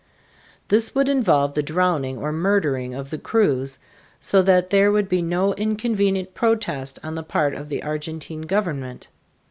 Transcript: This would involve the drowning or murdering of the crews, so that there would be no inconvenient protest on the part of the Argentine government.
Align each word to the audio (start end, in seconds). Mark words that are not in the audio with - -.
This 0.69 0.95
would 0.95 1.07
involve 1.09 1.53
the 1.53 1.61
drowning 1.61 2.17
or 2.17 2.31
murdering 2.31 2.95
of 2.95 3.11
the 3.11 3.19
crews, 3.19 3.77
so 4.19 4.41
that 4.41 4.71
there 4.71 4.91
would 4.91 5.07
be 5.07 5.21
no 5.21 5.53
inconvenient 5.53 6.33
protest 6.33 6.97
on 7.03 7.13
the 7.13 7.21
part 7.21 7.53
of 7.53 7.69
the 7.69 7.83
Argentine 7.83 8.41
government. 8.41 9.09